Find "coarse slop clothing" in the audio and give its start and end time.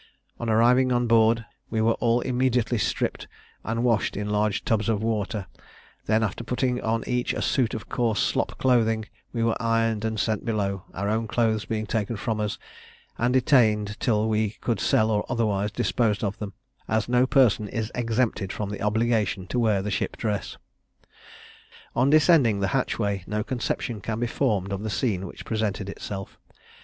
7.87-9.05